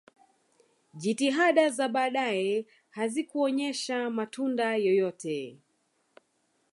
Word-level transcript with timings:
jitihada 0.93 1.69
za 1.69 1.87
baadaye 1.89 2.65
hazikuonyesha 2.89 4.09
matunda 4.09 4.75
yoyote 4.75 5.57